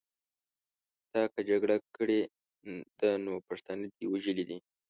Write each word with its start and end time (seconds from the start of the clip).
تا 1.11 1.21
که 1.33 1.39
جګړه 1.49 1.75
کړې 1.95 2.21
ده 2.99 3.09
نو 3.25 3.33
پښتانه 3.47 3.85
دې 3.97 4.05
وژلي 4.11 4.43
دي. 4.49 4.57